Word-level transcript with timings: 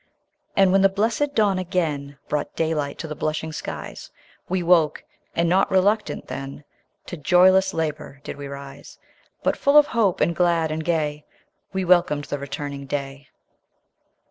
And 0.57 0.71
when 0.71 0.81
the 0.81 0.89
blessed 0.89 1.35
dawn 1.35 1.59
again 1.59 2.17
Brought 2.27 2.55
daylight 2.55 2.97
to 2.97 3.07
the 3.07 3.13
blushing 3.13 3.51
skies, 3.51 4.09
We 4.49 4.63
woke, 4.63 5.03
and 5.35 5.47
not 5.47 5.69
RELUCTANT 5.69 6.25
then, 6.25 6.63
To 7.05 7.17
joyless 7.17 7.71
LABOUR 7.71 8.19
did 8.23 8.35
we 8.35 8.47
rise; 8.47 8.97
But 9.43 9.55
full 9.57 9.77
of 9.77 9.85
hope, 9.93 10.19
and 10.19 10.35
glad 10.35 10.71
and 10.71 10.83
gay, 10.83 11.23
We 11.71 11.85
welcomed 11.85 12.23
the 12.23 12.39
returning 12.39 12.87
day. 12.87 13.27